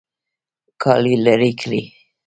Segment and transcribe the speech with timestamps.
[0.81, 1.83] کالي لرې کړئ